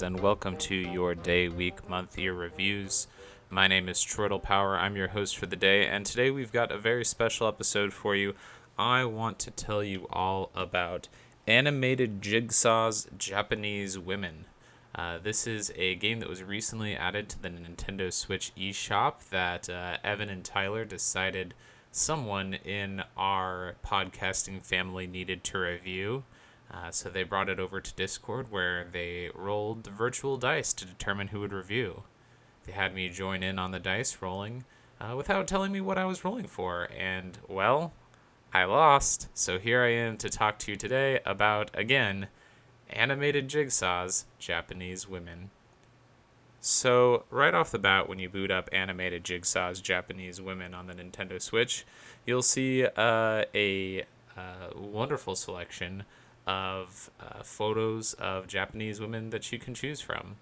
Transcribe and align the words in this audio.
friends, 0.00 0.14
and 0.14 0.20
welcome 0.22 0.56
to 0.56 0.74
your 0.74 1.14
day, 1.14 1.48
week, 1.48 1.86
month, 1.88 2.18
year 2.18 2.32
reviews. 2.32 3.06
My 3.50 3.68
name 3.68 3.88
is 3.88 3.98
Troidal 3.98 4.42
Power. 4.42 4.78
I'm 4.78 4.96
your 4.96 5.08
host 5.08 5.36
for 5.36 5.46
the 5.46 5.56
day, 5.56 5.86
and 5.86 6.06
today 6.06 6.30
we've 6.30 6.52
got 6.52 6.72
a 6.72 6.78
very 6.78 7.04
special 7.04 7.46
episode 7.46 7.92
for 7.92 8.16
you. 8.16 8.34
I 8.78 9.04
want 9.04 9.38
to 9.40 9.50
tell 9.50 9.84
you 9.84 10.06
all 10.10 10.50
about 10.54 11.08
Animated 11.46 12.22
Jigsaw's 12.22 13.08
Japanese 13.18 13.98
Women. 13.98 14.46
Uh, 14.94 15.18
this 15.22 15.46
is 15.46 15.70
a 15.76 15.96
game 15.96 16.20
that 16.20 16.30
was 16.30 16.42
recently 16.42 16.96
added 16.96 17.28
to 17.28 17.42
the 17.42 17.50
Nintendo 17.50 18.10
Switch 18.10 18.52
eShop 18.56 19.28
that 19.28 19.68
uh, 19.68 19.98
Evan 20.02 20.30
and 20.30 20.44
Tyler 20.44 20.86
decided 20.86 21.52
someone 21.92 22.54
in 22.54 23.02
our 23.18 23.74
podcasting 23.84 24.64
family 24.64 25.06
needed 25.06 25.44
to 25.44 25.58
review. 25.58 26.24
Uh, 26.72 26.90
so 26.90 27.08
they 27.08 27.24
brought 27.24 27.48
it 27.48 27.58
over 27.58 27.80
to 27.80 27.94
Discord 27.94 28.50
where 28.50 28.86
they 28.90 29.30
rolled 29.34 29.88
virtual 29.88 30.36
dice 30.36 30.72
to 30.74 30.84
determine 30.84 31.28
who 31.28 31.40
would 31.40 31.52
review. 31.52 32.04
They 32.64 32.72
had 32.72 32.94
me 32.94 33.08
join 33.08 33.42
in 33.42 33.58
on 33.58 33.72
the 33.72 33.80
dice 33.80 34.18
rolling 34.20 34.64
uh, 35.00 35.14
without 35.16 35.48
telling 35.48 35.72
me 35.72 35.80
what 35.80 35.98
I 35.98 36.04
was 36.04 36.24
rolling 36.24 36.46
for, 36.46 36.88
and 36.96 37.38
well, 37.48 37.92
I 38.52 38.64
lost. 38.64 39.28
So 39.34 39.58
here 39.58 39.82
I 39.82 39.92
am 39.92 40.16
to 40.18 40.28
talk 40.28 40.58
to 40.60 40.70
you 40.70 40.76
today 40.76 41.20
about, 41.24 41.70
again, 41.74 42.28
animated 42.88 43.48
jigsaws, 43.48 44.24
Japanese 44.38 45.08
women. 45.08 45.50
So, 46.62 47.24
right 47.30 47.54
off 47.54 47.70
the 47.70 47.78
bat, 47.78 48.06
when 48.06 48.18
you 48.18 48.28
boot 48.28 48.50
up 48.50 48.68
animated 48.70 49.24
jigsaws, 49.24 49.82
Japanese 49.82 50.42
women 50.42 50.74
on 50.74 50.88
the 50.88 50.92
Nintendo 50.92 51.40
Switch, 51.40 51.86
you'll 52.26 52.42
see 52.42 52.84
uh, 52.84 53.44
a 53.54 54.02
uh, 54.36 54.68
wonderful 54.76 55.34
selection 55.34 56.04
of 56.46 57.10
uh, 57.20 57.42
photos 57.42 58.14
of 58.14 58.46
Japanese 58.46 59.00
women 59.00 59.30
that 59.30 59.50
you 59.52 59.58
can 59.58 59.74
choose 59.74 60.00
from. 60.00 60.36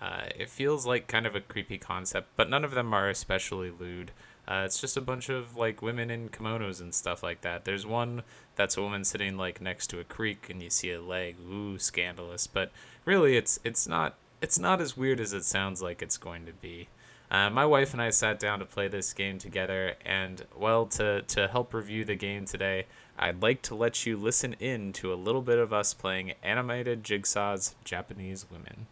Uh, 0.00 0.26
it 0.38 0.50
feels 0.50 0.86
like 0.86 1.06
kind 1.06 1.26
of 1.26 1.34
a 1.34 1.40
creepy 1.40 1.78
concept, 1.78 2.28
but 2.36 2.50
none 2.50 2.64
of 2.64 2.72
them 2.72 2.92
are 2.92 3.08
especially 3.08 3.70
lewd. 3.70 4.10
Uh, 4.48 4.62
it's 4.64 4.80
just 4.80 4.96
a 4.96 5.00
bunch 5.00 5.28
of 5.28 5.56
like 5.56 5.82
women 5.82 6.10
in 6.10 6.28
kimonos 6.28 6.80
and 6.80 6.94
stuff 6.94 7.22
like 7.22 7.40
that. 7.40 7.64
There's 7.64 7.86
one 7.86 8.22
that's 8.54 8.76
a 8.76 8.82
woman 8.82 9.04
sitting 9.04 9.36
like 9.36 9.60
next 9.60 9.88
to 9.88 10.00
a 10.00 10.04
creek, 10.04 10.48
and 10.48 10.62
you 10.62 10.70
see 10.70 10.92
a 10.92 11.00
leg. 11.00 11.36
Ooh, 11.40 11.78
scandalous! 11.78 12.46
But 12.46 12.70
really, 13.04 13.36
it's 13.36 13.58
it's 13.64 13.88
not 13.88 14.14
it's 14.40 14.58
not 14.58 14.80
as 14.80 14.96
weird 14.96 15.18
as 15.18 15.32
it 15.32 15.44
sounds 15.44 15.82
like 15.82 16.02
it's 16.02 16.18
going 16.18 16.46
to 16.46 16.52
be. 16.52 16.88
Uh, 17.30 17.50
my 17.50 17.66
wife 17.66 17.92
and 17.92 18.00
I 18.00 18.10
sat 18.10 18.38
down 18.38 18.60
to 18.60 18.64
play 18.64 18.88
this 18.88 19.12
game 19.12 19.38
together, 19.38 19.94
and 20.04 20.44
well, 20.56 20.86
to 20.86 21.22
to 21.22 21.48
help 21.48 21.74
review 21.74 22.04
the 22.04 22.14
game 22.14 22.44
today, 22.44 22.86
I'd 23.18 23.42
like 23.42 23.62
to 23.62 23.74
let 23.74 24.06
you 24.06 24.16
listen 24.16 24.54
in 24.60 24.92
to 24.94 25.12
a 25.12 25.16
little 25.16 25.42
bit 25.42 25.58
of 25.58 25.72
us 25.72 25.92
playing 25.92 26.34
animated 26.42 27.02
Jigsaw's 27.02 27.74
Japanese 27.84 28.46
women. 28.50 28.86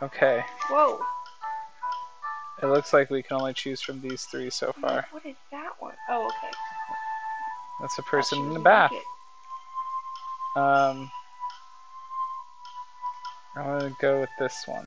Okay. 0.00 0.44
Whoa. 0.70 1.00
It 2.62 2.66
looks 2.66 2.92
like 2.92 3.10
we 3.10 3.22
can 3.22 3.36
only 3.40 3.52
choose 3.52 3.80
from 3.80 4.00
these 4.00 4.24
three 4.24 4.50
so 4.50 4.72
far. 4.80 5.06
What 5.10 5.26
is 5.26 5.36
that 5.50 5.72
one? 5.80 5.94
Oh, 6.08 6.26
okay. 6.26 6.52
That's 7.80 7.98
a 7.98 8.02
I'll 8.02 8.08
person 8.10 8.38
in 8.40 8.54
the 8.54 8.60
a 8.60 8.62
bath. 8.62 8.90
bucket. 8.90 9.04
Um, 10.56 11.10
I'm 13.56 13.64
gonna 13.78 13.96
go 14.00 14.20
with 14.20 14.30
this 14.38 14.64
one. 14.66 14.84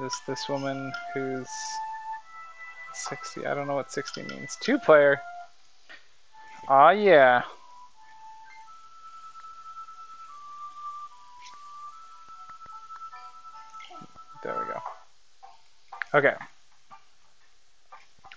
This 0.00 0.18
this 0.26 0.48
woman 0.48 0.92
who's 1.12 1.48
60. 2.94 3.46
I 3.46 3.54
don't 3.54 3.66
know 3.66 3.74
what 3.74 3.92
60 3.92 4.22
means. 4.22 4.56
Two 4.60 4.78
player. 4.78 5.20
Aw 6.68 6.90
yeah. 6.90 7.42
There 14.42 14.54
we 14.54 14.72
go. 14.72 14.80
Okay. 16.14 16.34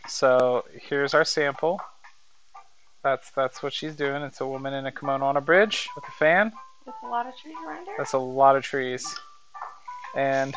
So 0.08 0.66
here's 0.74 1.14
our 1.14 1.24
sample. 1.24 1.80
That's 3.04 3.32
that's 3.32 3.64
what 3.64 3.72
she's 3.72 3.96
doing. 3.96 4.22
It's 4.24 4.42
a 4.42 4.46
woman 4.46 4.74
in 4.74 4.86
a 4.86 4.92
kimono 4.92 5.26
on 5.26 5.38
a 5.38 5.42
bridge 5.42 5.88
with 5.96 6.04
a 6.06 6.12
fan. 6.12 6.52
There's 6.86 6.96
a 7.04 7.08
lot 7.08 7.26
of 7.26 7.38
trees 7.38 7.56
around 7.66 7.86
her. 7.86 7.94
That's 7.98 8.14
a 8.14 8.18
lot 8.18 8.58
of 8.58 8.64
trees. 8.64 9.16
And 10.16 10.56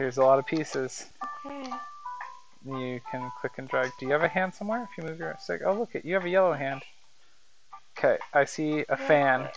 here's 0.00 0.16
a 0.16 0.22
lot 0.22 0.38
of 0.38 0.46
pieces. 0.46 1.04
Okay. 1.44 1.70
You 2.64 3.00
can 3.10 3.30
click 3.38 3.52
and 3.58 3.68
drag. 3.68 3.90
Do 4.00 4.06
you 4.06 4.12
have 4.12 4.22
a 4.22 4.28
hand 4.28 4.54
somewhere? 4.54 4.88
If 4.90 4.96
you 4.96 5.06
move 5.06 5.18
your 5.18 5.36
stick. 5.38 5.60
Oh, 5.64 5.74
look 5.74 5.94
it. 5.94 6.06
You 6.06 6.14
have 6.14 6.24
a 6.24 6.30
yellow 6.30 6.54
hand. 6.54 6.80
Okay, 7.98 8.16
I 8.32 8.46
see 8.46 8.86
a 8.88 8.96
fan. 8.96 9.48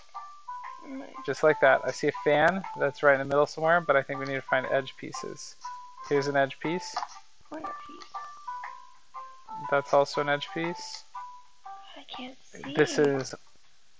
Just 1.25 1.43
like 1.43 1.61
that. 1.61 1.79
I 1.85 1.91
see 1.91 2.09
a 2.09 2.13
fan 2.25 2.61
that's 2.77 3.03
right 3.03 3.13
in 3.13 3.19
the 3.19 3.25
middle 3.25 3.45
somewhere, 3.45 3.79
but 3.79 3.95
I 3.95 4.03
think 4.03 4.19
we 4.19 4.25
need 4.25 4.35
to 4.35 4.41
find 4.41 4.65
edge 4.69 4.93
pieces. 4.97 5.55
Here's 6.09 6.27
an 6.27 6.35
edge 6.35 6.59
piece. 6.59 6.93
Piece. 7.53 7.63
That's 9.71 9.93
also 9.93 10.19
an 10.19 10.27
edge 10.27 10.49
piece. 10.53 11.05
I 11.95 12.03
can't 12.13 12.35
see. 12.43 12.73
This 12.75 12.99
is 12.99 13.33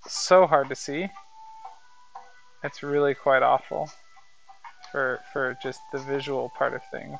so 0.05 0.45
hard 0.45 0.67
to 0.67 0.75
see. 0.75 1.07
It's 2.65 2.83
really 2.83 3.13
quite 3.13 3.43
awful 3.43 3.89
for 4.93 5.19
for 5.33 5.57
just 5.61 5.81
the 5.91 5.97
visual 5.97 6.53
part 6.55 6.73
of 6.73 6.81
things. 6.91 7.19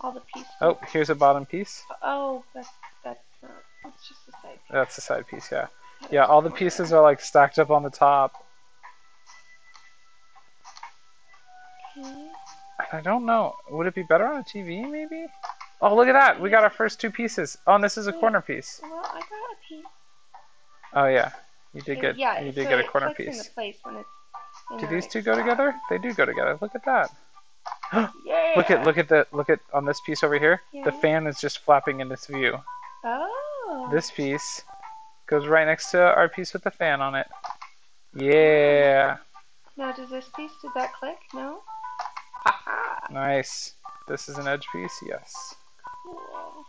all 0.00 0.10
the 0.10 0.22
pieces. 0.34 0.50
Oh, 0.62 0.78
here's 0.90 1.10
a 1.10 1.14
bottom 1.14 1.44
piece. 1.44 1.84
Oh, 2.02 2.42
that's 2.54 2.70
that's 3.04 3.20
not. 3.42 3.52
That's 3.84 4.08
just 4.08 4.20
a 4.28 4.32
side. 4.32 4.58
That's 4.70 4.96
the 4.96 5.02
side 5.02 5.28
piece, 5.28 5.52
yeah. 5.52 5.66
Yeah, 6.10 6.24
all 6.24 6.40
the 6.40 6.50
pieces 6.50 6.92
are 6.92 7.02
like 7.02 7.20
stacked 7.20 7.58
up 7.58 7.70
on 7.70 7.82
the 7.82 7.90
top. 7.90 8.44
Okay. 11.96 12.28
I 12.90 13.00
don't 13.02 13.26
know. 13.26 13.54
Would 13.70 13.86
it 13.86 13.94
be 13.94 14.02
better 14.02 14.26
on 14.26 14.40
a 14.40 14.42
TV, 14.42 14.90
maybe? 14.90 15.26
Oh, 15.82 15.94
look 15.94 16.08
at 16.08 16.14
that! 16.14 16.40
We 16.40 16.48
got 16.48 16.64
our 16.64 16.70
first 16.70 17.00
two 17.00 17.10
pieces. 17.10 17.58
Oh, 17.66 17.74
and 17.74 17.84
this 17.84 17.98
is 17.98 18.06
a 18.06 18.12
corner 18.12 18.40
piece. 18.40 18.80
Well, 18.82 19.02
I 19.04 19.20
got 19.20 19.20
a 19.20 19.68
piece. 19.68 19.84
Oh 20.94 21.06
yeah, 21.06 21.32
you 21.74 21.82
did 21.82 22.00
get 22.00 22.16
yeah, 22.16 22.40
you 22.40 22.50
so 22.50 22.54
did 22.56 22.68
get 22.68 22.80
a 22.80 22.84
corner 22.84 23.12
piece. 23.14 23.38
Into 23.38 23.50
place 23.50 23.76
when 23.82 23.96
it's 23.96 24.08
Do 24.78 24.86
the 24.86 24.94
these 24.94 25.06
two 25.06 25.22
go 25.22 25.36
together? 25.36 25.74
They 25.90 25.98
do 25.98 26.12
go 26.14 26.24
together. 26.24 26.58
Look 26.60 26.74
at 26.74 26.84
that. 26.84 27.10
Yeah. 27.92 28.52
Look 28.56 28.70
at 28.70 28.84
look 28.84 28.98
at 28.98 29.08
the 29.08 29.26
look 29.32 29.50
at 29.50 29.60
on 29.72 29.84
this 29.84 30.00
piece 30.00 30.22
over 30.22 30.38
here. 30.38 30.60
The 30.84 30.92
fan 30.92 31.26
is 31.26 31.40
just 31.40 31.58
flapping 31.58 32.00
in 32.00 32.08
this 32.08 32.26
view. 32.26 32.58
Oh. 33.04 33.88
This 33.92 34.10
piece 34.10 34.62
goes 35.26 35.46
right 35.46 35.66
next 35.66 35.90
to 35.92 36.00
our 36.00 36.28
piece 36.28 36.52
with 36.52 36.64
the 36.64 36.70
fan 36.70 37.00
on 37.00 37.14
it. 37.14 37.26
Yeah, 38.14 39.16
Now, 39.78 39.92
does 39.92 40.10
this 40.10 40.28
piece? 40.36 40.50
Did 40.60 40.72
that 40.74 40.92
click? 40.92 41.16
No. 41.32 41.60
Haha. 42.44 43.12
nice. 43.12 43.74
This 44.06 44.28
is 44.28 44.36
an 44.36 44.46
edge 44.46 44.66
piece. 44.72 44.98
Yes. 45.06 45.54
Cool. 46.04 46.66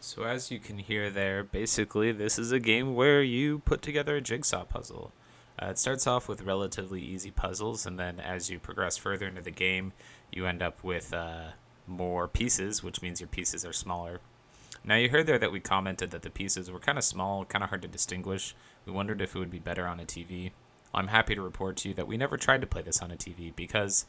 So, 0.00 0.24
as 0.24 0.50
you 0.50 0.58
can 0.58 0.78
hear 0.78 1.10
there, 1.10 1.44
basically, 1.44 2.12
this 2.12 2.38
is 2.38 2.50
a 2.50 2.58
game 2.58 2.94
where 2.94 3.22
you 3.22 3.58
put 3.60 3.82
together 3.82 4.16
a 4.16 4.20
jigsaw 4.22 4.64
puzzle. 4.64 5.12
Uh, 5.60 5.66
it 5.66 5.78
starts 5.78 6.06
off 6.06 6.28
with 6.28 6.42
relatively 6.42 7.00
easy 7.00 7.30
puzzles, 7.30 7.86
and 7.86 7.98
then 7.98 8.18
as 8.18 8.50
you 8.50 8.58
progress 8.58 8.96
further 8.96 9.26
into 9.28 9.42
the 9.42 9.50
game, 9.50 9.92
you 10.30 10.46
end 10.46 10.62
up 10.62 10.82
with 10.82 11.12
uh, 11.12 11.50
more 11.86 12.26
pieces, 12.28 12.82
which 12.82 13.02
means 13.02 13.20
your 13.20 13.28
pieces 13.28 13.64
are 13.64 13.72
smaller. 13.72 14.20
Now, 14.84 14.96
you 14.96 15.10
heard 15.10 15.26
there 15.26 15.38
that 15.38 15.52
we 15.52 15.60
commented 15.60 16.10
that 16.10 16.22
the 16.22 16.30
pieces 16.30 16.70
were 16.70 16.80
kind 16.80 16.98
of 16.98 17.04
small, 17.04 17.44
kind 17.44 17.62
of 17.62 17.70
hard 17.70 17.82
to 17.82 17.88
distinguish. 17.88 18.54
We 18.84 18.92
wondered 18.92 19.20
if 19.20 19.34
it 19.34 19.38
would 19.38 19.50
be 19.50 19.60
better 19.60 19.86
on 19.86 20.00
a 20.00 20.04
TV. 20.04 20.50
I'm 20.94 21.08
happy 21.08 21.34
to 21.34 21.42
report 21.42 21.76
to 21.78 21.88
you 21.88 21.94
that 21.94 22.08
we 22.08 22.16
never 22.16 22.36
tried 22.36 22.60
to 22.62 22.66
play 22.66 22.82
this 22.82 23.00
on 23.00 23.10
a 23.10 23.16
TV 23.16 23.54
because 23.54 24.06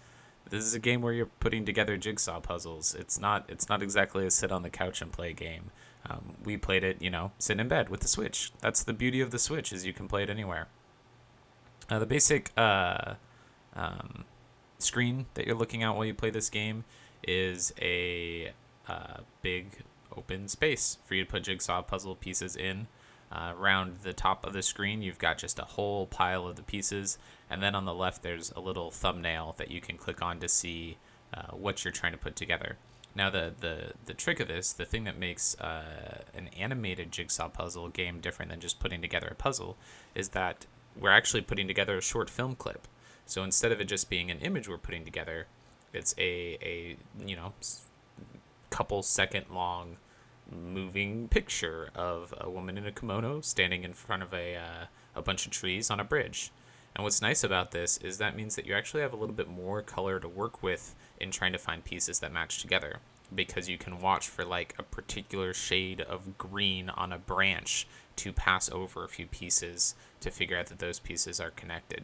this 0.49 0.63
is 0.63 0.73
a 0.73 0.79
game 0.79 1.01
where 1.01 1.13
you're 1.13 1.27
putting 1.27 1.65
together 1.65 1.95
jigsaw 1.95 2.39
puzzles. 2.39 2.93
It's 2.95 3.19
not 3.19 3.45
it's 3.47 3.69
not 3.69 3.81
exactly 3.81 4.25
a 4.25 4.31
sit 4.31 4.51
on 4.51 4.63
the 4.63 4.69
couch 4.69 5.01
and 5.01 5.11
play 5.11 5.33
game. 5.33 5.71
Um, 6.09 6.35
we 6.43 6.57
played 6.57 6.83
it, 6.83 7.01
you 7.01 7.09
know, 7.09 7.31
sitting 7.37 7.61
in 7.61 7.67
bed 7.69 7.87
with 7.87 8.01
the 8.01 8.09
Switch. 8.09 8.51
That's 8.59 8.83
the 8.83 8.93
beauty 8.93 9.21
of 9.21 9.31
the 9.31 9.39
Switch 9.39 9.71
is 9.71 9.85
you 9.85 9.93
can 9.93 10.07
play 10.07 10.23
it 10.23 10.29
anywhere. 10.29 10.67
Uh, 11.89 11.99
the 11.99 12.05
basic 12.05 12.51
uh, 12.57 13.15
um, 13.75 14.25
screen 14.79 15.25
that 15.33 15.45
you're 15.45 15.55
looking 15.55 15.83
at 15.83 15.95
while 15.95 16.05
you 16.05 16.13
play 16.13 16.29
this 16.29 16.49
game 16.49 16.85
is 17.27 17.73
a 17.81 18.51
uh, 18.87 19.17
big 19.41 19.83
open 20.15 20.47
space 20.47 20.97
for 21.05 21.15
you 21.15 21.25
to 21.25 21.29
put 21.29 21.43
jigsaw 21.43 21.81
puzzle 21.81 22.15
pieces 22.15 22.55
in. 22.55 22.87
Uh, 23.31 23.51
around 23.57 23.95
the 24.03 24.13
top 24.13 24.45
of 24.45 24.53
the 24.53 24.61
screen, 24.61 25.01
you've 25.01 25.17
got 25.17 25.39
just 25.39 25.57
a 25.57 25.63
whole 25.63 26.05
pile 26.05 26.47
of 26.47 26.55
the 26.55 26.61
pieces, 26.61 27.17
and 27.49 27.63
then 27.63 27.73
on 27.73 27.83
the 27.83 27.93
left, 27.93 28.21
there's 28.21 28.51
a 28.51 28.59
little 28.59 28.91
thumbnail 28.91 29.55
that 29.57 29.71
you 29.71 29.81
can 29.81 29.97
click 29.97 30.21
on 30.21 30.39
to 30.39 30.47
see 30.47 30.97
uh, 31.33 31.47
what 31.51 31.83
you're 31.83 31.91
trying 31.91 32.11
to 32.11 32.17
put 32.17 32.35
together. 32.35 32.77
Now, 33.15 33.31
the, 33.31 33.53
the, 33.59 33.93
the 34.05 34.13
trick 34.13 34.39
of 34.39 34.47
this, 34.47 34.71
the 34.71 34.85
thing 34.85 35.03
that 35.05 35.17
makes 35.17 35.59
uh, 35.59 36.21
an 36.35 36.49
animated 36.49 37.11
jigsaw 37.11 37.49
puzzle 37.49 37.89
game 37.89 38.19
different 38.19 38.51
than 38.51 38.59
just 38.59 38.79
putting 38.79 39.01
together 39.01 39.29
a 39.31 39.35
puzzle, 39.35 39.77
is 40.13 40.29
that 40.29 40.67
we're 40.99 41.11
actually 41.11 41.41
putting 41.41 41.67
together 41.67 41.97
a 41.97 42.01
short 42.01 42.29
film 42.29 42.55
clip. 42.55 42.87
So 43.25 43.43
instead 43.43 43.71
of 43.71 43.79
it 43.79 43.85
just 43.85 44.09
being 44.09 44.29
an 44.29 44.39
image 44.39 44.67
we're 44.67 44.77
putting 44.77 45.05
together, 45.05 45.47
it's 45.93 46.13
a, 46.17 46.57
a 46.61 46.97
you 47.25 47.35
know, 47.35 47.53
couple 48.69 49.03
second 49.03 49.45
long 49.51 49.97
moving 50.51 51.27
picture 51.29 51.89
of 51.95 52.33
a 52.39 52.49
woman 52.49 52.77
in 52.77 52.85
a 52.85 52.91
kimono 52.91 53.41
standing 53.41 53.83
in 53.83 53.93
front 53.93 54.23
of 54.23 54.33
a 54.33 54.55
uh, 54.55 54.85
a 55.15 55.21
bunch 55.21 55.45
of 55.45 55.51
trees 55.51 55.89
on 55.89 55.99
a 55.99 56.03
bridge. 56.03 56.51
And 56.95 57.03
what's 57.03 57.21
nice 57.21 57.43
about 57.43 57.71
this 57.71 57.97
is 57.97 58.17
that 58.17 58.35
means 58.35 58.55
that 58.55 58.67
you 58.67 58.75
actually 58.75 59.01
have 59.01 59.13
a 59.13 59.15
little 59.15 59.35
bit 59.35 59.47
more 59.47 59.81
color 59.81 60.19
to 60.19 60.27
work 60.27 60.61
with 60.61 60.95
in 61.19 61.31
trying 61.31 61.53
to 61.53 61.57
find 61.57 61.83
pieces 61.83 62.19
that 62.19 62.31
match 62.31 62.61
together 62.61 62.99
because 63.33 63.67
you 63.67 63.77
can 63.77 63.99
watch 63.99 64.27
for 64.27 64.45
like 64.45 64.75
a 64.77 64.83
particular 64.83 65.53
shade 65.53 66.01
of 66.01 66.37
green 66.37 66.89
on 66.89 67.11
a 67.11 67.17
branch 67.17 67.87
to 68.17 68.33
pass 68.33 68.69
over 68.71 69.03
a 69.03 69.09
few 69.09 69.27
pieces 69.27 69.95
to 70.21 70.31
figure 70.31 70.57
out 70.57 70.67
that 70.67 70.79
those 70.79 70.99
pieces 70.99 71.39
are 71.39 71.51
connected. 71.51 72.03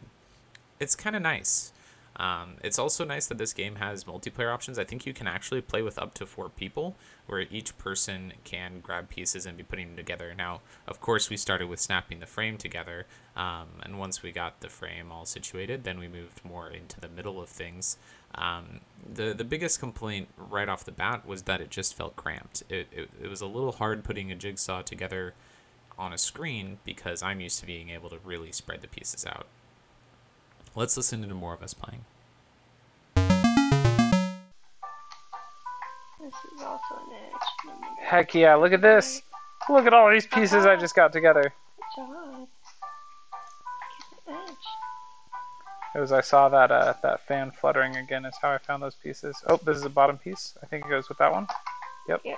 It's 0.78 0.94
kind 0.94 1.16
of 1.16 1.22
nice. 1.22 1.72
Um, 2.16 2.56
it's 2.62 2.78
also 2.78 3.04
nice 3.04 3.26
that 3.28 3.38
this 3.38 3.52
game 3.54 3.76
has 3.76 4.04
multiplayer 4.04 4.52
options. 4.52 4.78
I 4.78 4.84
think 4.84 5.06
you 5.06 5.14
can 5.14 5.26
actually 5.26 5.62
play 5.62 5.80
with 5.80 5.98
up 5.98 6.12
to 6.14 6.26
four 6.26 6.48
people, 6.48 6.96
where 7.26 7.46
each 7.50 7.78
person 7.78 8.34
can 8.44 8.80
grab 8.80 9.08
pieces 9.08 9.46
and 9.46 9.56
be 9.56 9.62
putting 9.62 9.88
them 9.88 9.96
together. 9.96 10.34
Now, 10.36 10.60
of 10.86 11.00
course, 11.00 11.30
we 11.30 11.36
started 11.38 11.68
with 11.68 11.80
snapping 11.80 12.20
the 12.20 12.26
frame 12.26 12.58
together, 12.58 13.06
um, 13.36 13.68
and 13.82 13.98
once 13.98 14.22
we 14.22 14.32
got 14.32 14.60
the 14.60 14.68
frame 14.68 15.10
all 15.10 15.24
situated, 15.24 15.84
then 15.84 15.98
we 15.98 16.08
moved 16.08 16.44
more 16.44 16.68
into 16.68 17.00
the 17.00 17.08
middle 17.08 17.40
of 17.40 17.48
things. 17.48 17.96
Um, 18.34 18.80
the 19.14 19.32
the 19.32 19.44
biggest 19.44 19.80
complaint 19.80 20.28
right 20.36 20.68
off 20.68 20.84
the 20.84 20.92
bat 20.92 21.26
was 21.26 21.42
that 21.42 21.60
it 21.60 21.70
just 21.70 21.94
felt 21.94 22.16
cramped. 22.16 22.62
It, 22.68 22.88
it, 22.92 23.10
it 23.22 23.28
was 23.28 23.40
a 23.40 23.46
little 23.46 23.72
hard 23.72 24.04
putting 24.04 24.30
a 24.30 24.34
jigsaw 24.34 24.82
together 24.82 25.34
on 26.00 26.12
a 26.14 26.18
screen 26.18 26.78
because 26.84 27.22
I'm 27.22 27.40
used 27.40 27.60
to 27.60 27.66
being 27.66 27.90
able 27.90 28.08
to 28.08 28.18
really 28.24 28.50
spread 28.52 28.80
the 28.80 28.88
pieces 28.88 29.26
out. 29.26 29.46
Let's 30.74 30.96
listen 30.96 31.28
to 31.28 31.34
more 31.34 31.52
of 31.52 31.62
us 31.62 31.74
playing. 31.74 32.04
This 36.20 36.34
is 36.54 36.62
also 36.62 36.94
an 36.94 37.12
edge. 37.12 37.32
My 37.66 37.72
God. 37.72 37.98
Heck 38.00 38.34
yeah, 38.34 38.54
look 38.54 38.72
at 38.72 38.80
this. 38.80 39.22
Look 39.68 39.86
at 39.86 39.92
all 39.92 40.10
these 40.10 40.26
pieces 40.26 40.64
I 40.64 40.76
just 40.76 40.94
got 40.94 41.12
together. 41.12 41.42
Good 41.42 41.84
job. 41.96 42.48
Edge. 44.28 44.36
It 45.94 45.98
was 45.98 46.12
I 46.12 46.22
saw 46.22 46.48
that 46.48 46.70
uh, 46.70 46.94
that 47.02 47.26
fan 47.26 47.50
fluttering 47.50 47.96
again 47.96 48.24
is 48.24 48.36
how 48.40 48.52
I 48.52 48.58
found 48.58 48.82
those 48.82 48.94
pieces. 48.94 49.36
Oh, 49.48 49.58
this 49.58 49.76
is 49.76 49.84
a 49.84 49.90
bottom 49.90 50.16
piece. 50.16 50.56
I 50.62 50.66
think 50.66 50.86
it 50.86 50.88
goes 50.88 51.08
with 51.08 51.18
that 51.18 51.30
one. 51.32 51.46
Yep. 52.08 52.22
Yeah. 52.24 52.36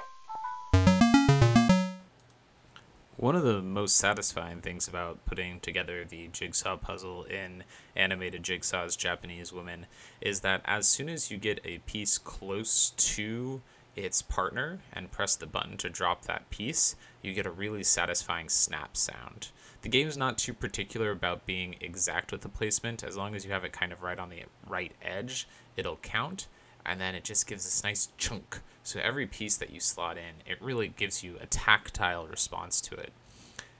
One 3.22 3.36
of 3.36 3.44
the 3.44 3.62
most 3.62 3.98
satisfying 3.98 4.62
things 4.62 4.88
about 4.88 5.24
putting 5.26 5.60
together 5.60 6.04
the 6.04 6.26
jigsaw 6.32 6.76
puzzle 6.76 7.22
in 7.22 7.62
animated 7.94 8.42
jigsaws 8.42 8.98
Japanese 8.98 9.52
woman 9.52 9.86
is 10.20 10.40
that 10.40 10.60
as 10.64 10.88
soon 10.88 11.08
as 11.08 11.30
you 11.30 11.36
get 11.36 11.60
a 11.64 11.78
piece 11.86 12.18
close 12.18 12.90
to 12.90 13.62
its 13.94 14.22
partner 14.22 14.80
and 14.92 15.12
press 15.12 15.36
the 15.36 15.46
button 15.46 15.76
to 15.76 15.88
drop 15.88 16.22
that 16.24 16.50
piece, 16.50 16.96
you 17.22 17.32
get 17.32 17.46
a 17.46 17.50
really 17.52 17.84
satisfying 17.84 18.48
snap 18.48 18.96
sound. 18.96 19.50
The 19.82 19.88
game's 19.88 20.16
not 20.16 20.36
too 20.36 20.52
particular 20.52 21.12
about 21.12 21.46
being 21.46 21.76
exact 21.80 22.32
with 22.32 22.40
the 22.40 22.48
placement, 22.48 23.04
as 23.04 23.16
long 23.16 23.36
as 23.36 23.44
you 23.44 23.52
have 23.52 23.62
it 23.62 23.72
kind 23.72 23.92
of 23.92 24.02
right 24.02 24.18
on 24.18 24.30
the 24.30 24.46
right 24.66 24.94
edge, 25.00 25.46
it'll 25.76 25.98
count, 25.98 26.48
and 26.84 27.00
then 27.00 27.14
it 27.14 27.22
just 27.22 27.46
gives 27.46 27.62
this 27.62 27.84
nice 27.84 28.08
chunk. 28.18 28.58
So 28.82 29.00
every 29.00 29.26
piece 29.26 29.56
that 29.56 29.70
you 29.70 29.80
slot 29.80 30.16
in, 30.16 30.50
it 30.50 30.60
really 30.60 30.88
gives 30.88 31.22
you 31.22 31.36
a 31.40 31.46
tactile 31.46 32.26
response 32.26 32.80
to 32.82 32.94
it. 32.96 33.12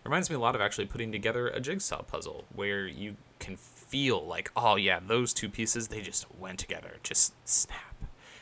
Reminds 0.04 0.31
me 0.31 0.37
a 0.37 0.40
lot 0.40 0.54
of 0.54 0.60
actually 0.60 0.87
putting 0.87 1.12
together 1.12 1.49
a 1.49 1.60
jigsaw 1.60 2.02
puzzle 2.02 2.44
where 2.54 2.87
you 2.87 3.16
can 3.38 3.56
feel 3.56 4.25
like, 4.25 4.50
oh 4.56 4.76
yeah, 4.76 5.00
those 5.04 5.32
two 5.32 5.49
pieces, 5.49 5.88
they 5.88 6.00
just 6.00 6.26
went 6.38 6.58
together, 6.58 6.96
just 7.02 7.34
snap. 7.49 7.78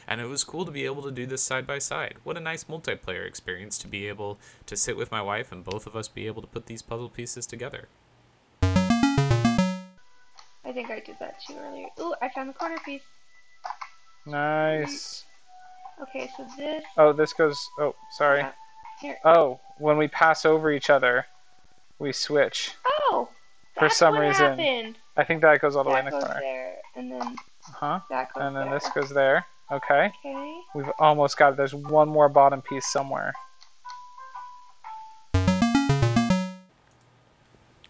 And 0.07 0.21
it 0.21 0.27
was 0.27 0.43
cool 0.43 0.65
to 0.65 0.73
be 0.73 0.87
able 0.87 1.03
to 1.03 1.11
do 1.11 1.27
this 1.27 1.43
side 1.43 1.67
by 1.67 1.79
side. 1.79 2.17
What 2.25 2.37
a 2.37 2.41
nice 2.41 2.65
multiplayer 2.65 3.27
experience 3.27 3.79
to 3.79 3.89
be 3.89 4.09
able 4.09 4.39
to 4.67 4.77
sit 4.77 4.97
with 4.97 5.12
my 5.12 5.23
wife 5.23 5.53
and 5.53 5.62
both 5.62 5.87
of 5.87 5.95
us 5.95 6.09
be 6.09 6.27
able 6.27 6.43
to 6.43 6.49
put 6.49 6.67
these 6.67 6.83
puzzle 6.83 7.09
pieces 7.09 7.47
together. 7.47 7.89
I 8.62 10.73
think 10.73 10.91
I 10.91 11.01
did 11.01 11.17
that 11.21 11.41
too 11.47 11.55
earlier. 11.59 11.89
Ooh, 12.01 12.15
I 12.21 12.29
found 12.29 12.49
the 12.49 12.55
corner 12.55 12.79
piece. 12.85 13.03
Nice. 14.27 15.25
Okay, 16.02 16.31
so 16.37 16.47
this. 16.56 16.85
Oh, 16.97 17.12
this 17.12 17.32
goes. 17.32 17.69
Oh, 17.79 17.94
sorry. 18.17 18.41
Yeah. 18.41 18.52
Here. 19.00 19.17
Oh, 19.25 19.61
when 19.79 19.97
we 19.97 20.08
pass 20.08 20.44
over 20.44 20.70
each 20.73 20.91
other, 20.91 21.26
we 21.99 22.12
switch. 22.12 22.73
Oh! 22.87 23.29
For 23.79 23.88
some 23.88 24.14
what 24.14 24.20
reason. 24.23 24.58
happened. 24.58 24.97
I 25.17 25.25
think 25.25 25.41
that 25.43 25.61
goes 25.61 25.75
all 25.76 25.85
the 25.85 25.91
way 25.91 26.00
in 26.00 26.05
That 26.06 26.11
the 26.12 26.19
goes 26.19 26.26
corner. 26.26 26.41
there, 26.41 26.76
and 26.97 27.11
then 27.12 27.23
Uh 27.23 27.73
Huh? 27.73 28.00
that 28.11 28.32
goes 28.35 28.43
And 28.44 28.56
then 28.56 28.67
there. 28.70 28.75
this 28.79 28.88
goes 28.91 29.11
there. 29.11 29.47
Okay. 29.73 30.12
Okay. 30.25 30.61
We've 30.75 30.91
almost 30.99 31.37
got 31.38 31.52
it. 31.52 31.56
There's 31.56 31.75
one 31.75 32.08
more 32.08 32.29
bottom 32.29 32.61
piece 32.62 32.87
somewhere. 32.87 33.32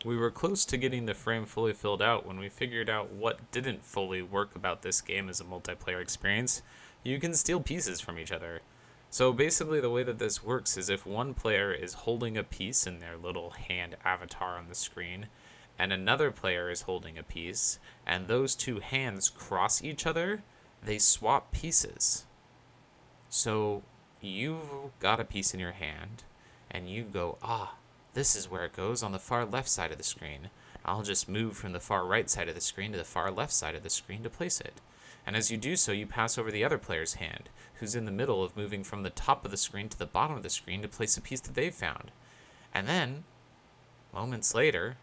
We 0.04 0.16
were 0.16 0.30
close 0.30 0.64
to 0.66 0.76
getting 0.78 1.04
the 1.06 1.14
frame 1.14 1.44
fully 1.44 1.74
filled 1.74 2.00
out 2.00 2.24
when 2.24 2.38
we 2.38 2.48
figured 2.48 2.88
out 2.88 3.12
what 3.12 3.50
didn't 3.50 3.84
fully 3.84 4.22
work 4.22 4.56
about 4.56 4.80
this 4.82 5.00
game 5.02 5.28
as 5.28 5.40
a 5.40 5.44
multiplayer 5.44 6.00
experience. 6.00 6.62
You 7.02 7.19
can 7.19 7.35
steal 7.35 7.61
pieces 7.61 8.00
from 8.00 8.19
each 8.19 8.32
other. 8.32 8.61
So 9.08 9.32
basically, 9.32 9.81
the 9.81 9.91
way 9.91 10.02
that 10.02 10.19
this 10.19 10.44
works 10.44 10.76
is 10.76 10.88
if 10.88 11.05
one 11.06 11.35
player 11.35 11.73
is 11.73 11.94
holding 11.94 12.37
a 12.37 12.44
piece 12.44 12.87
in 12.87 13.00
their 13.00 13.17
little 13.17 13.50
hand 13.50 13.97
avatar 14.05 14.56
on 14.56 14.69
the 14.69 14.75
screen, 14.75 15.26
and 15.79 15.93
another 15.93 16.31
player 16.31 16.70
is 16.70 16.82
holding 16.82 17.17
a 17.17 17.23
piece, 17.23 17.79
and 18.06 18.29
those 18.29 18.55
two 18.55 18.81
hands 18.81 19.31
cross 19.31 19.82
each 19.82 20.06
other, 20.06 20.43
they 20.85 20.99
swap 20.99 21.50
pieces. 21.52 22.26
So 23.31 23.82
you've 24.20 24.91
got 25.00 25.20
a 25.20 25.25
piece 25.25 25.55
in 25.55 25.61
your 25.61 25.73
hand, 25.73 26.23
and 26.70 26.88
you 26.88 27.03
go, 27.05 27.38
ah, 27.43 27.75
this 28.12 28.37
is 28.37 28.50
where 28.50 28.64
it 28.67 28.76
goes 28.76 29.03
on 29.03 29.12
the 29.12 29.19
far 29.19 29.44
left 29.46 29.69
side 29.69 29.91
of 29.91 29.99
the 29.99 30.05
screen. 30.05 30.50
I'll 30.85 31.03
just 31.03 31.29
move 31.29 31.56
from 31.56 31.73
the 31.73 31.81
far 31.81 32.05
right 32.05 32.29
side 32.29 32.49
of 32.49 32.55
the 32.55 32.61
screen 32.61 32.93
to 32.93 32.99
the 32.99 33.05
far 33.05 33.31
left 33.31 33.53
side 33.53 33.75
of 33.75 33.82
the 33.82 33.91
screen 33.91 34.23
to 34.23 34.31
place 34.31 34.61
it. 34.61 34.75
And 35.31 35.37
as 35.37 35.49
you 35.49 35.56
do 35.56 35.77
so, 35.77 35.93
you 35.93 36.09
pass 36.09 36.37
over 36.37 36.50
the 36.50 36.65
other 36.65 36.77
player's 36.77 37.15
hand, 37.15 37.50
who's 37.75 37.94
in 37.94 38.05
the 38.05 38.11
middle 38.11 38.43
of 38.43 38.56
moving 38.56 38.82
from 38.82 39.05
the 39.05 39.11
top 39.11 39.44
of 39.44 39.53
the 39.53 39.56
screen 39.56 39.88
to 39.88 39.97
the 39.97 40.05
bottom 40.05 40.37
of 40.37 40.43
the 40.43 40.50
screen 40.50 40.82
to 40.82 40.88
place 40.88 41.17
a 41.17 41.21
piece 41.21 41.38
that 41.43 41.55
they've 41.55 41.73
found. 41.73 42.11
And 42.75 42.88
then, 42.88 43.23
moments 44.12 44.56
later, 44.56 44.97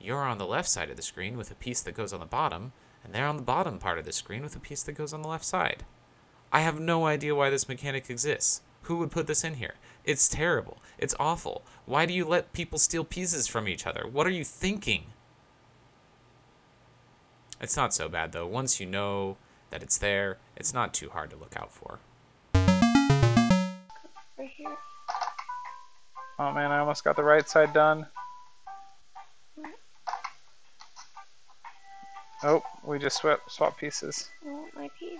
you're 0.00 0.22
on 0.22 0.38
the 0.38 0.46
left 0.46 0.70
side 0.70 0.88
of 0.88 0.96
the 0.96 1.02
screen 1.02 1.36
with 1.36 1.50
a 1.50 1.54
piece 1.54 1.82
that 1.82 1.94
goes 1.94 2.14
on 2.14 2.20
the 2.20 2.24
bottom, 2.24 2.72
and 3.04 3.12
they're 3.12 3.26
on 3.26 3.36
the 3.36 3.42
bottom 3.42 3.78
part 3.78 3.98
of 3.98 4.06
the 4.06 4.12
screen 4.12 4.42
with 4.42 4.56
a 4.56 4.58
piece 4.58 4.82
that 4.84 4.94
goes 4.94 5.12
on 5.12 5.20
the 5.20 5.28
left 5.28 5.44
side. 5.44 5.84
I 6.50 6.60
have 6.60 6.80
no 6.80 7.04
idea 7.04 7.34
why 7.34 7.50
this 7.50 7.68
mechanic 7.68 8.08
exists. 8.08 8.62
Who 8.84 8.96
would 8.96 9.10
put 9.10 9.26
this 9.26 9.44
in 9.44 9.56
here? 9.56 9.74
It's 10.02 10.30
terrible. 10.30 10.78
It's 10.96 11.14
awful. 11.20 11.62
Why 11.84 12.06
do 12.06 12.14
you 12.14 12.24
let 12.24 12.54
people 12.54 12.78
steal 12.78 13.04
pieces 13.04 13.46
from 13.46 13.68
each 13.68 13.86
other? 13.86 14.06
What 14.10 14.26
are 14.26 14.30
you 14.30 14.44
thinking? 14.44 15.08
It's 17.60 17.76
not 17.76 17.92
so 17.92 18.08
bad 18.08 18.32
though. 18.32 18.46
Once 18.46 18.80
you 18.80 18.86
know 18.86 19.36
that 19.74 19.82
it's 19.82 19.98
there, 19.98 20.38
it's 20.56 20.72
not 20.72 20.94
too 20.94 21.10
hard 21.10 21.30
to 21.30 21.36
look 21.36 21.56
out 21.56 21.72
for. 21.72 21.98
Right 22.54 24.48
here. 24.56 24.76
Oh 26.38 26.52
man, 26.52 26.70
I 26.70 26.78
almost 26.78 27.02
got 27.02 27.16
the 27.16 27.24
right 27.24 27.48
side 27.48 27.72
done. 27.72 28.06
Oh, 32.44 32.62
we 32.84 33.00
just 33.00 33.16
swap 33.16 33.40
swap 33.50 33.76
pieces. 33.76 34.30
Oh, 34.46 34.64
my 34.76 34.88
piece. 34.96 35.18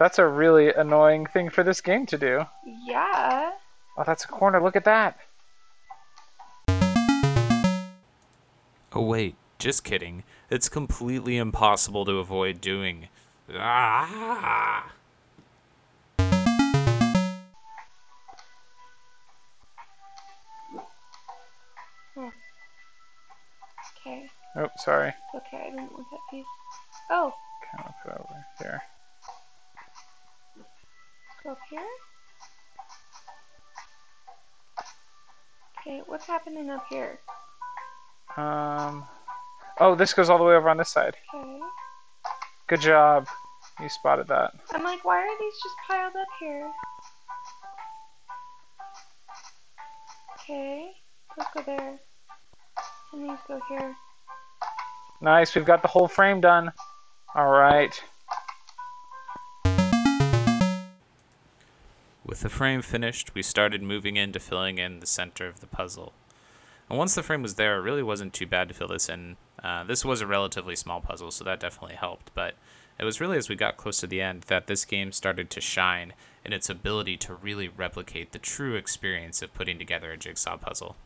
That's 0.00 0.18
a 0.18 0.26
really 0.26 0.72
annoying 0.72 1.26
thing 1.26 1.48
for 1.48 1.62
this 1.62 1.80
game 1.80 2.06
to 2.06 2.18
do. 2.18 2.44
Yeah. 2.66 3.52
Oh, 3.96 4.02
that's 4.04 4.24
a 4.24 4.28
corner. 4.28 4.60
Look 4.60 4.74
at 4.74 4.84
that. 4.84 5.16
Oh 8.92 9.02
wait, 9.02 9.36
just 9.58 9.84
kidding. 9.84 10.22
It's 10.50 10.68
completely 10.68 11.36
impossible 11.36 12.04
to 12.04 12.18
avoid 12.18 12.60
doing. 12.60 13.08
Ah! 13.54 14.92
Okay. 24.06 24.28
Oh, 24.56 24.68
sorry. 24.78 25.08
It's 25.08 25.46
okay. 25.46 25.64
I 25.66 25.70
didn't 25.70 25.92
want 25.92 26.06
that 26.10 26.20
piece. 26.30 26.44
Oh, 27.10 27.32
Kind 27.70 27.88
of 27.88 27.94
put 28.02 28.12
it 28.12 28.20
over 28.20 28.44
here. 28.60 28.82
go 31.44 31.50
up 31.50 31.58
here. 31.70 31.80
Okay, 35.80 36.02
what's 36.06 36.26
happening 36.26 36.70
up 36.70 36.86
here? 36.88 37.18
Um. 38.36 39.04
Oh, 39.80 39.94
this 39.94 40.12
goes 40.12 40.28
all 40.28 40.38
the 40.38 40.44
way 40.44 40.54
over 40.54 40.68
on 40.68 40.76
this 40.76 40.88
side. 40.88 41.16
Okay. 41.34 41.60
Good 42.66 42.80
job. 42.80 43.28
You 43.80 43.88
spotted 43.88 44.26
that. 44.26 44.52
I'm 44.72 44.82
like, 44.82 45.04
why 45.04 45.18
are 45.18 45.38
these 45.38 45.54
just 45.62 45.74
piled 45.88 46.16
up 46.16 46.28
here? 46.40 46.70
Okay. 50.34 50.90
Let's 51.36 51.50
go 51.54 51.62
there. 51.62 51.98
And 53.12 53.30
these 53.30 53.38
go 53.46 53.60
here. 53.68 53.94
Nice. 55.20 55.54
We've 55.54 55.64
got 55.64 55.82
the 55.82 55.88
whole 55.88 56.08
frame 56.08 56.40
done. 56.40 56.72
All 57.36 57.48
right. 57.48 58.02
With 62.24 62.40
the 62.40 62.48
frame 62.48 62.82
finished, 62.82 63.34
we 63.34 63.42
started 63.42 63.82
moving 63.82 64.16
into 64.16 64.40
filling 64.40 64.78
in 64.78 64.98
the 64.98 65.06
center 65.06 65.46
of 65.46 65.60
the 65.60 65.66
puzzle. 65.66 66.12
And 66.88 66.98
once 66.98 67.14
the 67.14 67.22
frame 67.22 67.42
was 67.42 67.54
there, 67.56 67.76
it 67.76 67.82
really 67.82 68.02
wasn't 68.02 68.32
too 68.32 68.46
bad 68.46 68.68
to 68.68 68.74
fill 68.74 68.88
this 68.88 69.08
in. 69.08 69.36
Uh, 69.62 69.84
this 69.84 70.04
was 70.04 70.20
a 70.20 70.26
relatively 70.26 70.74
small 70.74 71.00
puzzle, 71.00 71.30
so 71.30 71.44
that 71.44 71.60
definitely 71.60 71.96
helped, 71.96 72.30
but 72.34 72.54
it 72.98 73.04
was 73.04 73.20
really 73.20 73.36
as 73.36 73.48
we 73.48 73.56
got 73.56 73.76
close 73.76 73.98
to 74.00 74.06
the 74.06 74.22
end 74.22 74.42
that 74.48 74.66
this 74.66 74.84
game 74.84 75.12
started 75.12 75.50
to 75.50 75.60
shine 75.60 76.14
in 76.44 76.52
its 76.52 76.70
ability 76.70 77.16
to 77.18 77.34
really 77.34 77.68
replicate 77.68 78.32
the 78.32 78.38
true 78.38 78.74
experience 78.74 79.42
of 79.42 79.52
putting 79.52 79.78
together 79.78 80.10
a 80.10 80.16
jigsaw 80.16 80.56
puzzle. 80.56 80.96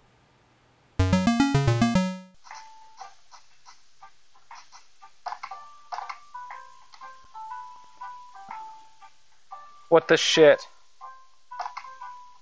What 9.89 10.09
the 10.09 10.17
shit? 10.17 10.63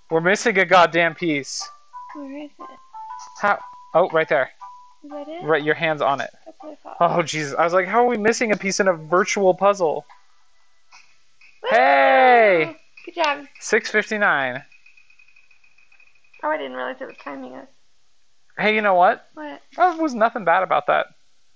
We're 0.09 0.21
missing 0.21 0.57
a 0.57 0.65
goddamn 0.65 1.15
piece. 1.15 1.67
Where 2.15 2.45
is 2.45 2.51
it? 2.57 2.90
How? 3.41 3.59
Oh, 3.95 4.07
right 4.11 4.29
there. 4.29 4.51
Is 5.03 5.09
that 5.09 5.27
it? 5.27 5.43
Right, 5.43 5.63
your 5.63 5.73
hand's 5.73 6.03
on 6.03 6.21
it. 6.21 6.29
That's 6.45 6.57
what 6.61 6.73
I 6.73 6.75
thought. 6.75 6.97
Oh, 6.99 7.23
Jesus. 7.23 7.55
I 7.57 7.63
was 7.63 7.73
like, 7.73 7.87
how 7.87 8.05
are 8.05 8.07
we 8.07 8.17
missing 8.17 8.51
a 8.51 8.55
piece 8.55 8.79
in 8.79 8.87
a 8.87 8.93
virtual 8.93 9.55
puzzle? 9.55 10.05
Hey! 11.67 12.77
Good 13.03 13.15
job. 13.15 13.45
659. 13.59 14.63
Oh, 16.43 16.49
I 16.49 16.57
didn't 16.57 16.73
realize 16.73 16.97
it 17.01 17.07
was 17.07 17.17
timing 17.23 17.55
us. 17.55 17.67
Hey, 18.59 18.75
you 18.75 18.83
know 18.83 18.93
what? 18.93 19.25
What? 19.33 19.59
Oh, 19.75 19.91
that 19.91 20.01
was 20.01 20.13
nothing 20.13 20.45
bad 20.45 20.61
about 20.61 20.85
that. 20.85 21.07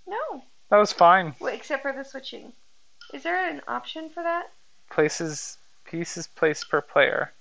No. 0.07 0.41
That 0.71 0.77
was 0.77 0.91
fine. 0.91 1.35
Wait, 1.39 1.53
except 1.53 1.83
for 1.83 1.93
the 1.93 2.03
switching. 2.03 2.51
Is 3.13 3.21
there 3.21 3.47
an 3.47 3.61
option 3.67 4.09
for 4.09 4.23
that? 4.23 4.45
Places, 4.89 5.59
pieces 5.85 6.25
placed 6.25 6.67
per 6.67 6.81
player. 6.81 7.31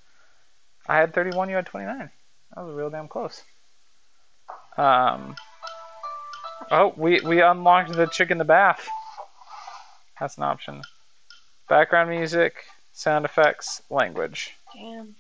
I 0.87 0.99
had 0.99 1.15
31, 1.15 1.49
you 1.49 1.57
had 1.57 1.65
29. 1.65 2.11
That 2.55 2.63
was 2.63 2.75
real 2.75 2.91
damn 2.91 3.09
close. 3.09 3.43
Um. 4.77 5.37
Oh, 6.71 6.95
we, 6.97 7.21
we 7.21 7.43
unlocked 7.43 7.93
the 7.93 8.07
chick 8.07 8.31
in 8.31 8.39
the 8.39 8.45
bath. 8.45 8.89
That's 10.19 10.37
an 10.37 10.45
option. 10.45 10.83
Background 11.69 12.11
music, 12.11 12.55
sound 12.93 13.25
effects, 13.25 13.83
language. 13.91 14.55
Damn. 14.75 15.17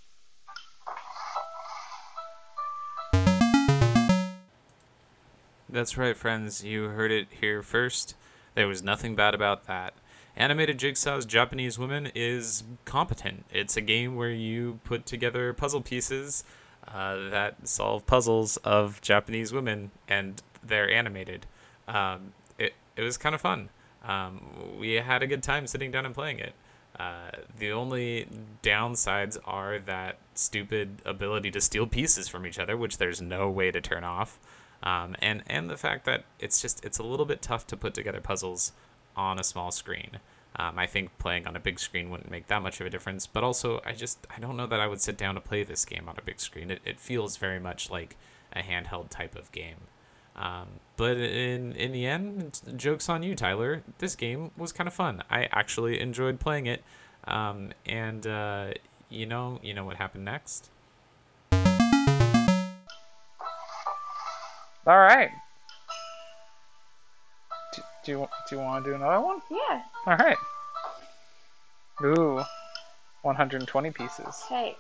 That's 5.68 5.98
right, 5.98 6.16
friends. 6.16 6.62
You 6.64 6.84
heard 6.84 7.10
it 7.10 7.26
here 7.40 7.60
first. 7.62 8.14
There 8.54 8.68
was 8.68 8.82
nothing 8.82 9.16
bad 9.16 9.34
about 9.34 9.66
that. 9.66 9.94
Animated 10.36 10.78
Jigsaw's 10.78 11.26
Japanese 11.26 11.78
Woman 11.78 12.10
is 12.14 12.62
competent. 12.84 13.44
It's 13.52 13.76
a 13.76 13.80
game 13.80 14.14
where 14.14 14.30
you 14.30 14.80
put 14.84 15.06
together 15.06 15.52
puzzle 15.52 15.80
pieces 15.80 16.44
uh, 16.88 17.28
that 17.30 17.68
solve 17.68 18.06
puzzles 18.06 18.56
of 18.58 19.00
Japanese 19.00 19.52
women, 19.52 19.90
and 20.08 20.42
they're 20.62 20.90
animated. 20.90 21.46
Um, 21.88 22.32
it, 22.58 22.74
it 22.96 23.02
was 23.02 23.16
kind 23.16 23.34
of 23.34 23.40
fun. 23.40 23.68
Um, 24.04 24.76
we 24.78 24.94
had 24.94 25.22
a 25.22 25.26
good 25.26 25.42
time 25.42 25.66
sitting 25.66 25.90
down 25.90 26.06
and 26.06 26.14
playing 26.14 26.38
it. 26.38 26.54
Uh, 26.98 27.30
the 27.58 27.72
only 27.72 28.28
downsides 28.62 29.36
are 29.44 29.78
that 29.80 30.16
stupid 30.34 31.02
ability 31.04 31.50
to 31.50 31.60
steal 31.60 31.86
pieces 31.86 32.28
from 32.28 32.46
each 32.46 32.58
other, 32.58 32.76
which 32.76 32.98
there's 32.98 33.20
no 33.20 33.50
way 33.50 33.70
to 33.70 33.80
turn 33.80 34.04
off, 34.04 34.38
um, 34.82 35.16
and 35.18 35.42
and 35.48 35.68
the 35.68 35.76
fact 35.76 36.04
that 36.04 36.24
it's 36.38 36.62
just 36.62 36.84
it's 36.84 36.98
a 36.98 37.02
little 37.02 37.26
bit 37.26 37.42
tough 37.42 37.66
to 37.66 37.76
put 37.76 37.94
together 37.94 38.20
puzzles 38.20 38.72
on 39.16 39.40
a 39.40 39.44
small 39.44 39.72
screen. 39.72 40.18
Um, 40.56 40.78
I 40.78 40.86
think 40.86 41.16
playing 41.18 41.46
on 41.46 41.56
a 41.56 41.60
big 41.60 41.80
screen 41.80 42.10
wouldn't 42.10 42.30
make 42.30 42.46
that 42.46 42.62
much 42.62 42.80
of 42.80 42.86
a 42.86 42.90
difference, 42.90 43.26
but 43.26 43.42
also 43.42 43.80
I 43.84 43.92
just 43.92 44.26
I 44.34 44.38
don't 44.38 44.56
know 44.56 44.66
that 44.66 44.80
I 44.80 44.86
would 44.86 45.00
sit 45.00 45.16
down 45.16 45.34
to 45.34 45.40
play 45.40 45.64
this 45.64 45.84
game 45.84 46.08
on 46.08 46.14
a 46.16 46.22
big 46.22 46.40
screen. 46.40 46.70
It 46.70 46.80
it 46.84 47.00
feels 47.00 47.36
very 47.36 47.58
much 47.58 47.90
like 47.90 48.16
a 48.52 48.60
handheld 48.60 49.10
type 49.10 49.34
of 49.34 49.50
game. 49.50 49.88
Um, 50.36 50.80
but 50.96 51.16
in 51.16 51.72
in 51.72 51.92
the 51.92 52.06
end, 52.06 52.60
jokes 52.76 53.08
on 53.08 53.22
you, 53.22 53.34
Tyler. 53.34 53.82
This 53.98 54.14
game 54.14 54.52
was 54.56 54.72
kind 54.72 54.86
of 54.86 54.94
fun. 54.94 55.22
I 55.30 55.48
actually 55.50 56.00
enjoyed 56.00 56.38
playing 56.38 56.66
it. 56.66 56.84
Um, 57.26 57.72
and 57.86 58.26
uh, 58.26 58.74
you 59.08 59.26
know, 59.26 59.58
you 59.62 59.74
know 59.74 59.84
what 59.84 59.96
happened 59.96 60.24
next. 60.24 60.70
All 64.86 64.98
right. 64.98 65.30
Do, 68.04 68.12
do 68.12 68.18
you 68.18 68.28
do 68.48 68.56
you 68.56 68.62
want 68.62 68.84
to 68.84 68.90
do 68.90 68.94
another 68.94 69.20
one? 69.20 69.40
Yeah. 69.50 69.82
All 70.06 70.16
right. 70.16 70.36
Ooh, 72.02 72.42
120 73.22 73.90
pieces. 73.92 74.42
Hey, 74.48 74.76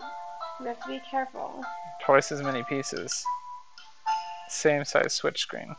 we 0.60 0.66
have 0.66 0.80
to 0.82 0.88
be 0.88 1.00
careful. 1.10 1.64
Twice 2.04 2.32
as 2.32 2.42
many 2.42 2.62
pieces. 2.64 3.24
Same 4.48 4.84
size 4.84 5.14
switch 5.14 5.40
screen. 5.40 5.74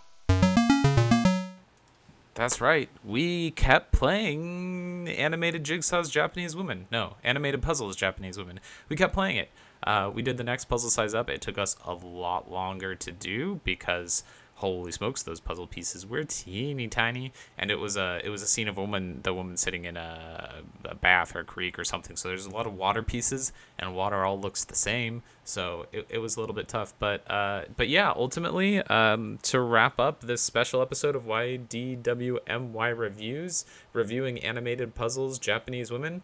That's 2.34 2.60
right. 2.60 2.90
We 3.04 3.52
kept 3.52 3.92
playing 3.94 5.08
Animated 5.08 5.64
Jigsaw's 5.64 6.10
Japanese 6.10 6.56
Woman. 6.56 6.88
No, 6.92 7.16
Animated 7.24 7.62
Puzzles 7.62 7.96
Japanese 7.96 8.38
Woman. 8.38 8.60
We 8.90 8.96
kept 8.96 9.14
playing 9.14 9.38
it. 9.38 9.52
Uh, 9.84 10.12
we 10.14 10.22
did 10.22 10.38
the 10.38 10.44
next 10.44 10.66
puzzle 10.66 10.90
size 10.90 11.14
up. 11.14 11.30
It 11.30 11.42
took 11.42 11.58
us 11.58 11.78
a 11.86 11.94
lot 11.94 12.52
longer 12.52 12.96
to 12.96 13.12
do 13.12 13.62
because 13.64 14.24
holy 14.55 14.91
smokes, 14.91 15.21
those 15.21 15.39
puzzle 15.39 15.67
pieces 15.67 16.05
were 16.05 16.24
teeny 16.24 16.88
tiny, 16.88 17.33
and 17.57 17.69
it 17.69 17.75
was 17.75 17.97
a 17.97 18.21
it 18.24 18.29
was 18.29 18.41
a 18.41 18.47
scene 18.47 18.67
of 18.67 18.77
a 18.77 18.81
woman, 18.81 19.19
the 19.24 19.33
woman 19.33 19.57
sitting 19.57 19.85
in 19.85 19.97
a, 19.97 20.62
a 20.85 20.95
bath 20.95 21.35
or 21.35 21.39
a 21.39 21.43
creek 21.43 21.77
or 21.77 21.83
something. 21.83 22.15
So 22.15 22.29
there's 22.29 22.45
a 22.45 22.50
lot 22.50 22.65
of 22.65 22.74
water 22.74 23.03
pieces, 23.03 23.51
and 23.77 23.95
water 23.95 24.24
all 24.24 24.39
looks 24.39 24.63
the 24.63 24.75
same. 24.75 25.24
So 25.43 25.88
it, 25.91 26.05
it 26.09 26.17
was 26.19 26.38
a 26.38 26.39
little 26.39 26.55
bit 26.55 26.67
tough, 26.67 26.93
but 27.00 27.29
uh, 27.29 27.63
but 27.75 27.89
yeah, 27.89 28.13
ultimately, 28.15 28.79
um, 28.83 29.39
to 29.43 29.59
wrap 29.59 30.00
up 30.00 30.21
this 30.21 30.41
special 30.41 30.81
episode 30.81 31.15
of 31.15 31.25
YDWMY 31.25 32.97
reviews, 32.97 33.65
reviewing 33.93 34.39
animated 34.39 34.95
puzzles, 34.95 35.38
Japanese 35.38 35.91
women. 35.91 36.24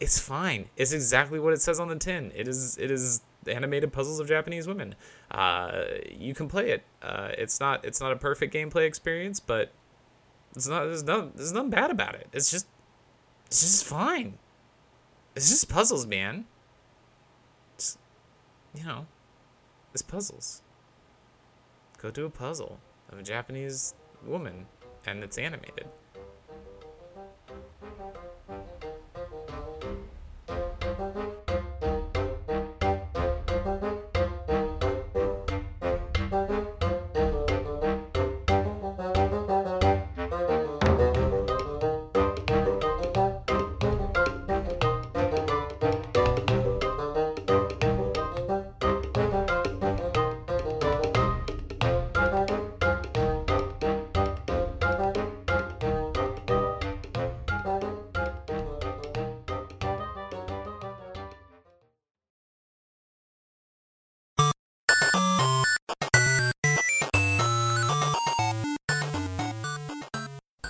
It's 0.00 0.20
fine. 0.20 0.66
It's 0.76 0.92
exactly 0.92 1.40
what 1.40 1.52
it 1.52 1.60
says 1.60 1.80
on 1.80 1.88
the 1.88 1.96
tin. 1.96 2.32
It 2.34 2.46
is. 2.46 2.78
It 2.78 2.90
is 2.90 3.20
animated 3.48 3.92
puzzles 3.92 4.20
of 4.20 4.28
Japanese 4.28 4.66
women. 4.66 4.94
Uh, 5.30 5.82
you 6.10 6.34
can 6.34 6.48
play 6.48 6.70
it. 6.70 6.84
Uh, 7.02 7.30
it's 7.36 7.60
not. 7.60 7.84
It's 7.84 8.00
not 8.00 8.12
a 8.12 8.16
perfect 8.16 8.54
gameplay 8.54 8.86
experience, 8.86 9.40
but 9.40 9.72
it's 10.54 10.68
not. 10.68 10.84
There's 10.84 11.04
no. 11.04 11.30
There's 11.34 11.52
nothing 11.52 11.70
bad 11.70 11.90
about 11.90 12.14
it. 12.14 12.28
It's 12.32 12.50
just. 12.50 12.66
It's 13.46 13.60
just 13.62 13.84
fine. 13.84 14.38
It's 15.34 15.48
just 15.48 15.68
puzzles, 15.68 16.06
man. 16.06 16.46
It's, 17.74 17.96
you 18.74 18.84
know, 18.84 19.06
it's 19.92 20.02
puzzles. 20.02 20.62
Go 21.96 22.10
do 22.10 22.26
a 22.26 22.30
puzzle 22.30 22.80
of 23.10 23.18
a 23.18 23.22
Japanese 23.22 23.94
woman, 24.26 24.66
and 25.06 25.22
it's 25.22 25.38
animated. 25.38 25.86